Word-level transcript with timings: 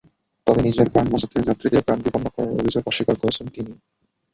তবে 0.47 0.61
নিজের 0.67 0.87
প্রাণ 0.93 1.05
বাঁচাতে 1.11 1.37
যাত্রীদের 1.47 1.85
প্রাণ 1.85 1.99
বিপন্ন 2.03 2.25
করার 2.29 2.53
অভিযোগ 2.55 2.83
অস্বীকার 2.85 3.15
করেছেন 3.21 3.45
তিনি। 3.47 3.71